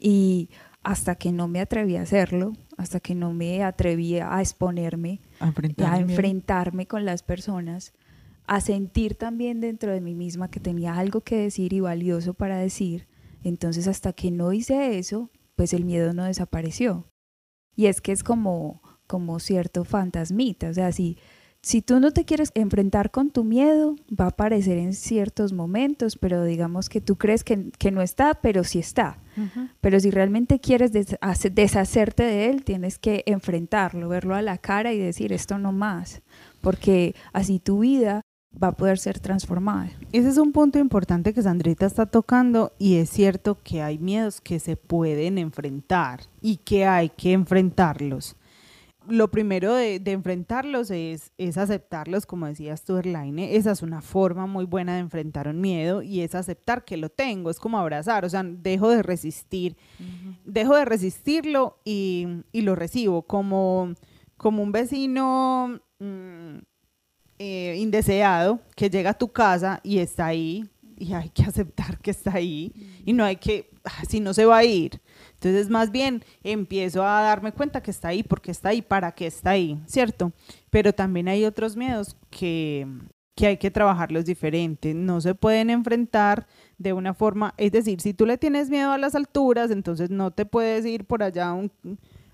[0.00, 0.50] Y
[0.82, 5.98] hasta que no me atreví a hacerlo, hasta que no me atreví a exponerme, a,
[5.98, 7.92] enfrentarme con las personas,
[8.46, 12.58] a sentir también dentro de mí misma que tenía algo que decir y valioso para
[12.58, 13.06] decir.
[13.44, 17.06] Entonces hasta que no hice eso, pues el miedo no desapareció.
[17.76, 21.18] Y es que es como, como cierto fantasmita, o sea, si,
[21.62, 26.16] si tú no te quieres enfrentar con tu miedo, va a aparecer en ciertos momentos,
[26.16, 29.18] pero digamos que tú crees que, que no está, pero sí está.
[29.80, 34.98] Pero si realmente quieres deshacerte de él, tienes que enfrentarlo, verlo a la cara y
[34.98, 36.20] decir esto no más,
[36.60, 38.22] porque así tu vida
[38.62, 39.90] va a poder ser transformada.
[40.12, 44.40] Ese es un punto importante que Sandrita está tocando y es cierto que hay miedos
[44.40, 48.36] que se pueden enfrentar y que hay que enfrentarlos.
[49.10, 53.56] Lo primero de, enfrentarlos es, es, aceptarlos, como decías tú, Erlaine.
[53.56, 57.10] Esa es una forma muy buena de enfrentar un miedo y es aceptar que lo
[57.10, 59.76] tengo, es como abrazar, o sea, dejo de resistir,
[60.44, 63.94] dejo de resistirlo y, lo recibo como,
[64.36, 66.58] como un vecino mm,
[67.38, 70.64] eh, indeseado que llega a tu casa y está ahí
[71.00, 72.72] y hay que aceptar que está ahí
[73.04, 75.00] y no hay que, ah, si no se va a ir.
[75.42, 79.26] Entonces más bien empiezo a darme cuenta que está ahí, porque está ahí, para qué
[79.26, 80.32] está ahí, ¿cierto?
[80.68, 82.86] Pero también hay otros miedos que,
[83.34, 88.12] que hay que trabajarlos diferentes, no se pueden enfrentar de una forma, es decir, si
[88.12, 91.52] tú le tienes miedo a las alturas, entonces no te puedes ir por allá a
[91.54, 91.72] un,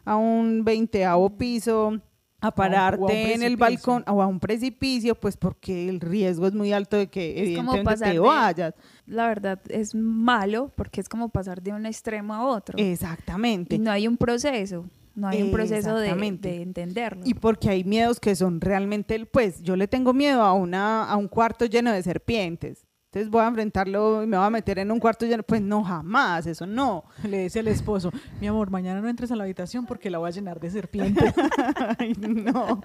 [0.04, 2.00] a un veinteavo piso
[2.40, 6.72] a pararte en el balcón o a un precipicio, pues porque el riesgo es muy
[6.72, 8.74] alto de que evidentemente te vayas.
[9.06, 12.78] La verdad es malo porque es como pasar de un extremo a otro.
[12.78, 13.76] Exactamente.
[13.76, 14.84] Y no hay un proceso.
[15.14, 17.22] No hay un proceso de, de, entenderlo.
[17.24, 21.16] Y porque hay miedos que son realmente, pues yo le tengo miedo a, una, a
[21.16, 22.85] un cuarto lleno de serpientes
[23.16, 25.42] entonces voy a enfrentarlo y me voy a meter en un cuarto lleno.
[25.42, 27.04] Pues no, jamás, eso no.
[27.24, 30.28] Le dice al esposo, mi amor, mañana no entres a la habitación porque la voy
[30.28, 31.32] a llenar de serpientes.
[32.18, 32.82] no.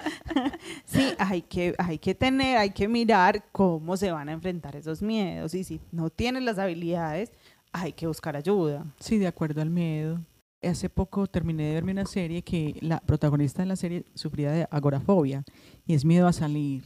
[0.86, 5.02] Sí, hay que, hay que tener, hay que mirar cómo se van a enfrentar esos
[5.02, 5.54] miedos.
[5.54, 7.34] Y si no tienes las habilidades,
[7.74, 8.86] hay que buscar ayuda.
[9.02, 10.22] Sí, de acuerdo al miedo.
[10.64, 14.66] Hace poco terminé de verme una serie que la protagonista de la serie sufría de
[14.72, 15.44] agorafobia
[15.86, 16.84] y es miedo a salir.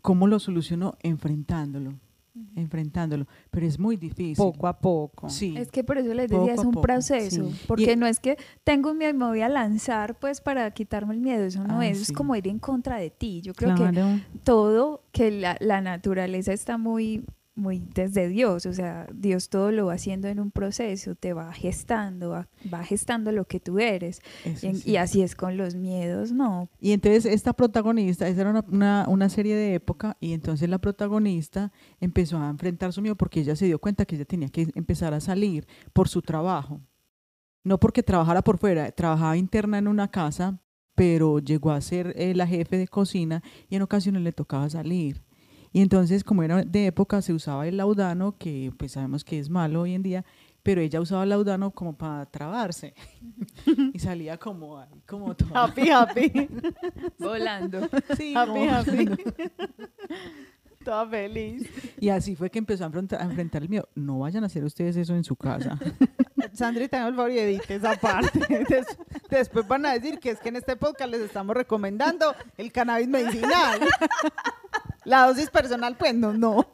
[0.00, 0.96] ¿Cómo lo solucionó?
[1.02, 1.98] Enfrentándolo
[2.56, 4.36] enfrentándolo, pero es muy difícil.
[4.36, 5.28] Poco a poco.
[5.28, 5.54] Sí.
[5.56, 9.10] Es que por eso les decía, es un proceso, porque no es que tengo miedo
[9.10, 12.12] y me voy a lanzar pues para quitarme el miedo, eso no ah, es, es
[12.12, 13.40] como ir en contra de ti.
[13.42, 17.24] Yo creo que todo, que la, la naturaleza está muy
[17.58, 21.52] muy desde Dios, o sea, Dios todo lo va haciendo en un proceso, te va
[21.52, 24.22] gestando, va, gestando lo que tú eres.
[24.84, 26.68] Y, así es con los miedos, ¿no?
[26.80, 31.72] Y entonces esta protagonista, esa era una, una, serie de época, y entonces la protagonista
[32.00, 35.12] empezó a enfrentar su miedo porque ella se dio cuenta que ella tenía que empezar
[35.12, 36.80] a salir por su trabajo.
[37.64, 40.60] No porque trabajara por fuera, trabajaba interna en una casa,
[40.94, 45.27] pero llegó a ser eh, la jefe de cocina y en ocasiones le tocaba salir
[45.72, 49.50] y entonces, como era de época, se usaba el laudano, que pues sabemos que es
[49.50, 50.24] malo hoy en día,
[50.62, 52.94] pero ella usaba el laudano como para trabarse.
[53.92, 55.56] y salía como, como todo.
[55.56, 56.48] Happy, happy.
[57.18, 57.88] Volando.
[58.16, 59.08] Sí, happy, happy.
[60.84, 61.68] Toda feliz.
[62.00, 63.88] Y así fue que empezó a enfrentar, el miedo.
[63.94, 65.78] No vayan a hacer ustedes eso en su casa.
[66.52, 68.64] Sandrita, el favor y edite esa parte.
[69.28, 73.08] Después van a decir que es que en este podcast les estamos recomendando el cannabis
[73.08, 73.80] medicinal.
[75.08, 76.66] La dosis personal, pues no, no.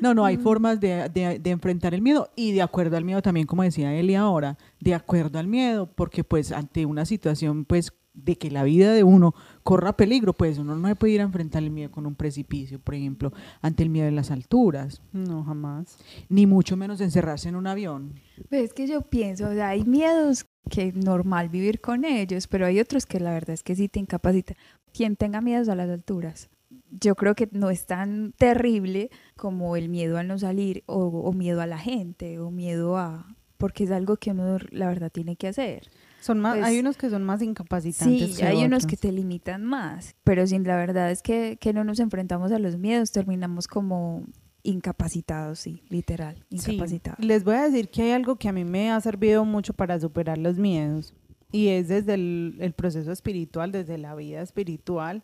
[0.00, 0.42] No, no, hay mm.
[0.42, 4.14] formas de, de, enfrentar el miedo y de acuerdo al miedo también, como decía Eli
[4.14, 8.92] ahora, de acuerdo al miedo, porque pues ante una situación pues de que la vida
[8.92, 12.14] de uno corra peligro, pues uno no puede ir a enfrentar el miedo con un
[12.14, 15.00] precipicio, por ejemplo, ante el miedo de las alturas.
[15.12, 15.98] No, jamás.
[16.28, 18.20] Ni mucho menos encerrarse en un avión.
[18.50, 22.46] Pues es que yo pienso, o sea, hay miedos que es normal vivir con ellos,
[22.48, 24.56] pero hay otros que la verdad es que sí te incapacitan.
[24.92, 26.50] Quien tenga miedos a las alturas,
[26.90, 31.60] yo creo que no es tan terrible como el miedo a no salir o, miedo
[31.60, 33.26] a la gente o miedo a...
[33.56, 35.90] porque es algo que uno la verdad tiene que hacer.
[36.20, 38.36] Son más, hay pues unos que son más incapacitantes.
[38.36, 41.84] Sí, hay unos que te limitan más, pero sin la verdad es que, que no
[41.84, 44.24] nos enfrentamos a los miedos, terminamos como
[44.64, 47.24] incapacitados, sí, literal, incapacitados.
[47.24, 49.98] les voy a decir que hay algo que a mí me ha servido mucho para
[50.00, 51.14] superar los miedos
[51.52, 55.22] y es desde el, el proceso espiritual, desde la vida espiritual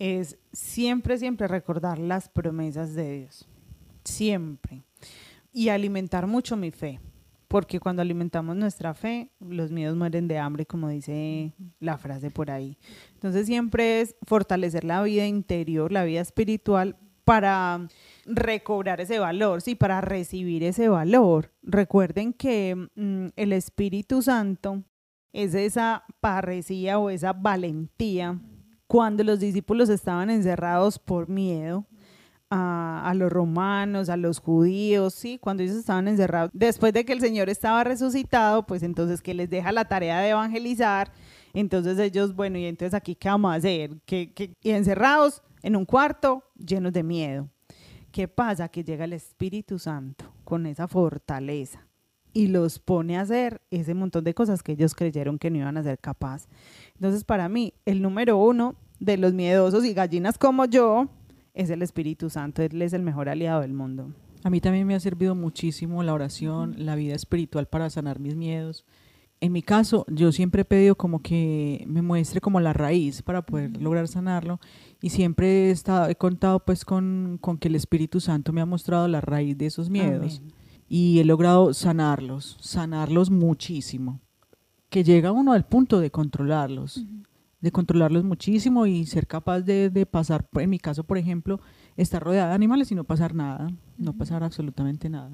[0.00, 3.46] es siempre, siempre recordar las promesas de Dios.
[4.02, 4.82] Siempre.
[5.52, 6.98] Y alimentar mucho mi fe.
[7.46, 12.50] Porque cuando alimentamos nuestra fe, los miedos mueren de hambre, como dice la frase por
[12.50, 12.78] ahí.
[13.14, 17.86] Entonces siempre es fortalecer la vida interior, la vida espiritual, para
[18.24, 21.52] recobrar ese valor, sí, para recibir ese valor.
[21.62, 24.82] Recuerden que mm, el Espíritu Santo
[25.32, 28.40] es esa parresía o esa valentía
[28.90, 31.86] cuando los discípulos estaban encerrados por miedo,
[32.50, 35.38] a, los romanos, a los judíos, ¿sí?
[35.38, 39.48] Cuando ellos estaban encerrados, después de que el Señor estaba resucitado, pues entonces que les
[39.48, 41.12] deja la tarea de evangelizar,
[41.54, 43.92] entonces ellos, bueno, y entonces aquí, ¿qué vamos a hacer?
[44.06, 47.48] que y encerrados en un cuarto, llenos de miedo.
[48.10, 48.68] ¿Qué pasa?
[48.70, 51.86] Que llega el Espíritu Santo con esa fortaleza
[52.32, 55.76] y los pone a hacer ese montón de cosas que ellos creyeron que no iban
[55.76, 56.46] a ser capaz.
[56.94, 61.08] Entonces, para mí, el número uno de los miedosos y gallinas como yo
[61.54, 62.62] es el Espíritu Santo.
[62.62, 64.12] Él es el mejor aliado del mundo.
[64.42, 68.36] A mí también me ha servido muchísimo la oración, la vida espiritual para sanar mis
[68.36, 68.84] miedos.
[69.42, 73.40] En mi caso, yo siempre he pedido como que me muestre como la raíz para
[73.40, 74.60] poder lograr sanarlo
[75.00, 78.66] y siempre he, estado, he contado pues con, con, que el Espíritu Santo me ha
[78.66, 80.42] mostrado la raíz de esos miedos
[80.92, 84.20] y he logrado sanarlos, sanarlos muchísimo,
[84.88, 87.06] que llega uno al punto de controlarlos,
[87.60, 91.60] de controlarlos muchísimo y ser capaz de, de, pasar, en mi caso por ejemplo,
[91.96, 95.30] estar rodeada de animales y no pasar nada, no pasar absolutamente nada.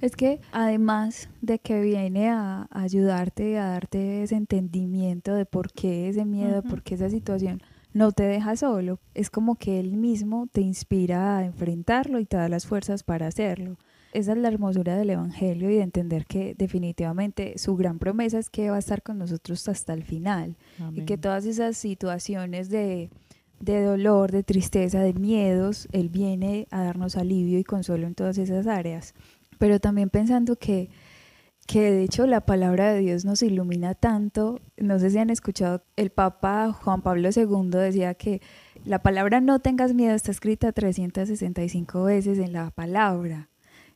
[0.00, 6.08] Es que además de que viene a, ayudarte, a darte ese entendimiento de por qué
[6.08, 7.60] ese miedo, por qué esa situación,
[7.92, 9.00] no te deja solo.
[9.14, 13.26] Es como que él mismo te inspira a enfrentarlo y te da las fuerzas para
[13.26, 13.76] hacerlo.
[14.12, 18.50] Esa es la hermosura del Evangelio y de entender que definitivamente su gran promesa es
[18.50, 20.56] que va a estar con nosotros hasta el final
[20.92, 23.10] y que todas esas situaciones de,
[23.60, 28.38] de dolor, de tristeza, de miedos, Él viene a darnos alivio y consuelo en todas
[28.38, 29.14] esas áreas.
[29.58, 30.90] Pero también pensando que
[31.70, 34.60] que de hecho la palabra de Dios nos ilumina tanto.
[34.76, 38.42] No sé si han escuchado, el Papa Juan Pablo II decía que
[38.84, 43.49] la palabra no tengas miedo está escrita 365 veces en la palabra.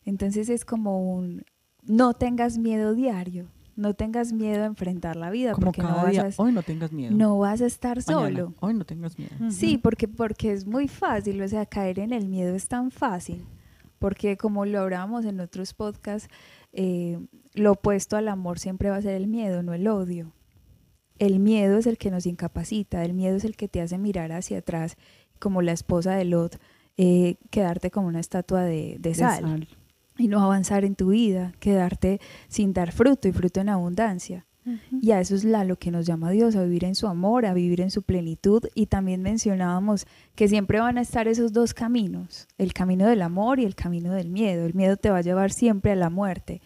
[0.04, 1.44] Entonces es como un
[1.86, 5.52] no tengas miedo diario, no tengas miedo a enfrentar la vida.
[5.52, 7.14] Como porque cada no día, hoy no tengas miedo.
[7.14, 8.54] No vas a estar solo.
[8.60, 9.32] Hoy no tengas miedo.
[9.50, 13.44] Sí, porque, porque es muy fácil, o sea, caer en el miedo es tan fácil.
[13.98, 16.28] Porque como lo hablábamos en otros podcasts,
[16.72, 17.18] eh,
[17.54, 20.32] lo opuesto al amor siempre va a ser el miedo, no el odio.
[21.18, 24.32] El miedo es el que nos incapacita, el miedo es el que te hace mirar
[24.32, 24.96] hacia atrás,
[25.38, 26.58] como la esposa de Lot,
[26.96, 29.68] eh, quedarte como una estatua de, sal,
[30.16, 34.46] y no avanzar en tu vida, quedarte sin dar fruto y fruto en abundancia.
[35.02, 37.44] Y a eso es la, lo que nos llama Dios, a vivir en su amor,
[37.44, 38.64] a vivir en su plenitud.
[38.74, 43.60] Y también mencionábamos que siempre van a estar esos dos caminos, el camino del amor
[43.60, 44.64] y el camino del miedo.
[44.64, 46.62] El miedo te va a llevar siempre a la muerte,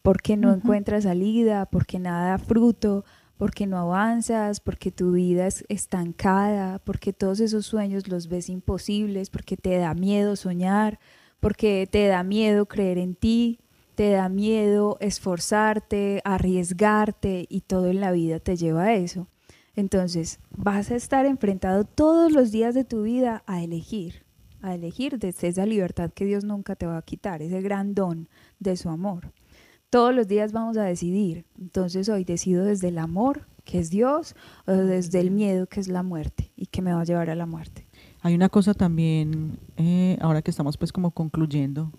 [0.00, 3.04] porque no encuentras salida, porque nada da fruto,
[3.36, 9.28] porque no avanzas, porque tu vida es estancada, porque todos esos sueños los ves imposibles,
[9.28, 11.00] porque te da miedo soñar,
[11.42, 13.58] porque te da miedo creer en ti,
[13.96, 19.26] te da miedo esforzarte, arriesgarte y todo en la vida te lleva a eso.
[19.74, 24.24] Entonces, vas a estar enfrentado todos los días de tu vida a elegir,
[24.60, 28.28] a elegir desde esa libertad que Dios nunca te va a quitar, ese gran don
[28.60, 29.32] de su amor.
[29.90, 31.44] Todos los días vamos a decidir.
[31.58, 35.88] Entonces hoy decido desde el amor, que es Dios, o desde el miedo, que es
[35.88, 37.81] la muerte, y que me va a llevar a la muerte.
[38.24, 41.90] Hay una cosa también, eh, ahora que estamos pues como concluyendo,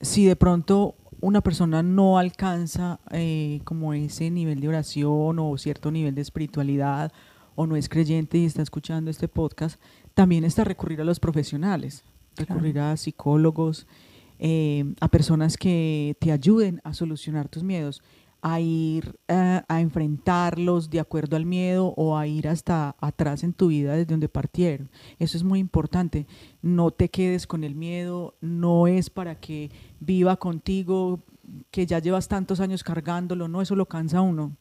[0.00, 5.90] si de pronto una persona no alcanza eh, como ese nivel de oración o cierto
[5.90, 7.12] nivel de espiritualidad
[7.54, 9.78] o no es creyente y está escuchando este podcast,
[10.14, 12.02] también está recurrir a los profesionales,
[12.36, 13.86] recurrir a psicólogos,
[14.38, 18.02] eh, a personas que te ayuden a solucionar tus miedos,
[18.40, 23.52] a ir eh, a enfrentarlos de acuerdo al miedo o a ir hasta atrás en
[23.52, 24.90] tu vida desde donde partieron.
[25.18, 26.26] Eso es muy importante.
[26.62, 29.70] No te quedes con el miedo, no es para que
[30.00, 31.20] viva contigo,
[31.70, 34.56] que ya llevas tantos años cargándolo, no, eso lo cansa uno.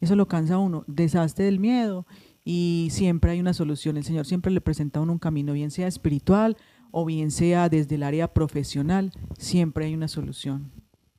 [0.00, 0.84] Eso lo cansa uno.
[0.86, 2.06] Deshazte del miedo
[2.44, 3.96] y siempre hay una solución.
[3.96, 6.56] El Señor siempre le presenta a uno un camino, bien sea espiritual
[6.90, 10.70] o bien sea desde el área profesional, siempre hay una solución.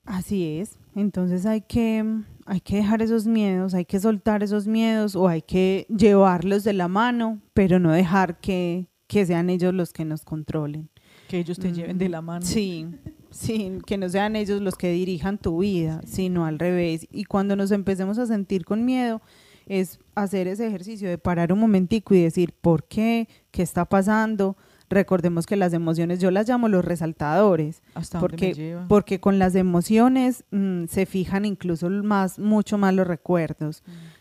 [0.10, 0.76] Así es.
[0.96, 2.04] Entonces hay que,
[2.48, 6.74] hay que dejar esos miedos, hay que soltar esos miedos o hay que llevarlos de
[6.74, 10.90] la mano, pero no dejar que, que sean ellos los que nos controlen.
[11.28, 12.44] Que ellos te lleven de la mano.
[12.44, 12.88] Sí,
[13.30, 17.08] sí, que no sean ellos los que dirijan tu vida, sino al revés.
[17.12, 19.22] Y cuando nos empecemos a sentir con miedo,
[19.68, 23.28] es hacer ese ejercicio de parar un momentico y decir, ¿por qué?
[23.52, 24.58] ¿Qué está pasando?
[24.90, 27.82] Recordemos que las emociones, yo las llamo los resaltadores,
[28.20, 33.84] porque, porque con las emociones mm, se fijan incluso más, mucho más los recuerdos.
[33.86, 34.19] Mm.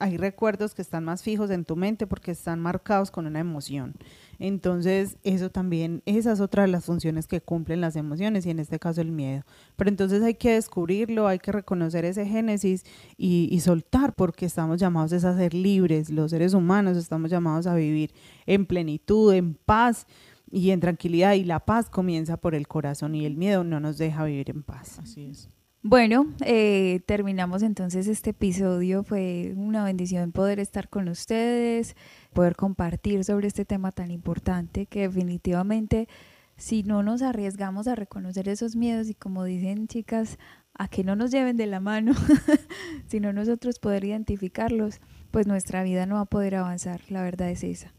[0.00, 3.94] Hay recuerdos que están más fijos en tu mente porque están marcados con una emoción.
[4.38, 8.58] Entonces, eso también, esa es otra de las funciones que cumplen las emociones y en
[8.58, 9.44] este caso el miedo.
[9.76, 12.84] Pero entonces hay que descubrirlo, hay que reconocer ese génesis
[13.16, 17.74] y, y soltar porque estamos llamados a ser libres, los seres humanos estamos llamados a
[17.74, 18.12] vivir
[18.46, 20.06] en plenitud, en paz
[20.50, 23.98] y en tranquilidad y la paz comienza por el corazón y el miedo no nos
[23.98, 24.98] deja vivir en paz.
[24.98, 25.48] Así es.
[25.88, 29.04] Bueno, eh, terminamos entonces este episodio.
[29.04, 31.94] Fue una bendición poder estar con ustedes,
[32.32, 36.08] poder compartir sobre este tema tan importante que definitivamente
[36.56, 40.40] si no nos arriesgamos a reconocer esos miedos y como dicen chicas,
[40.74, 42.14] a que no nos lleven de la mano,
[43.06, 47.00] sino nosotros poder identificarlos, pues nuestra vida no va a poder avanzar.
[47.10, 47.94] La verdad es esa.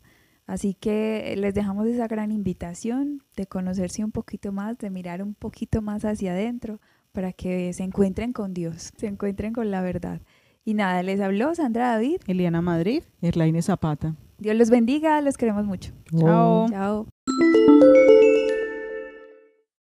[0.45, 5.35] Así que les dejamos esa gran invitación de conocerse un poquito más, de mirar un
[5.35, 6.81] poquito más hacia adentro
[7.17, 10.21] para que se encuentren con Dios, se encuentren con la verdad.
[10.63, 12.21] Y nada, les habló Sandra David.
[12.27, 13.01] Eliana Madrid.
[13.23, 14.13] Erlaine Zapata.
[14.37, 15.93] Dios los bendiga, los queremos mucho.
[16.15, 16.67] Chao.
[16.69, 17.07] Chao.